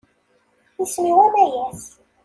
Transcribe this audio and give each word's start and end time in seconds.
Isem-iw 0.83 1.19
Amayes. 1.25 1.81